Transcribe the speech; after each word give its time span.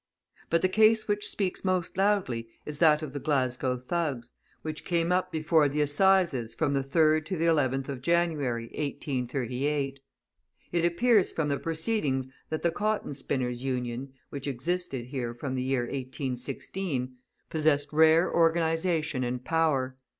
But 0.49 0.63
the 0.63 0.67
case 0.67 1.07
which 1.07 1.29
speaks 1.29 1.63
most 1.63 1.95
loudly 1.95 2.47
is 2.65 2.79
that 2.79 3.03
of 3.03 3.13
the 3.13 3.19
Glasgow 3.19 3.77
Thugs, 3.77 4.31
{221a} 4.63 4.63
which 4.63 4.83
came 4.83 5.11
up 5.11 5.31
before 5.31 5.69
the 5.69 5.81
Assizes 5.81 6.55
from 6.55 6.73
the 6.73 6.81
3rd 6.83 7.23
to 7.27 7.37
the 7.37 7.45
11th 7.45 7.87
of 7.87 8.01
January, 8.01 8.63
1838. 8.73 9.99
It 10.71 10.85
appears 10.85 11.31
from 11.31 11.49
the 11.49 11.59
proceedings 11.59 12.27
that 12.49 12.63
the 12.63 12.71
Cotton 12.71 13.13
Spinners' 13.13 13.63
Union, 13.63 14.11
which 14.31 14.47
existed 14.47 15.05
here 15.05 15.35
from 15.35 15.53
the 15.53 15.61
year 15.61 15.83
1816, 15.83 17.15
possessed 17.51 17.93
rare 17.93 18.33
organisation 18.33 19.23
and 19.23 19.43
power. 19.45 19.97